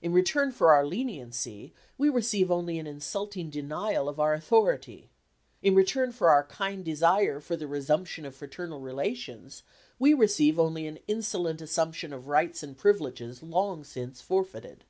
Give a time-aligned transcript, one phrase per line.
[0.00, 5.10] In return for our leniency we receive only an insulting denial of our authority.
[5.60, 9.64] In return for our kind desire for the resumption of fraternal relations
[9.98, 14.84] we receive only an insolent assumption of rights and privileges long since forfeited.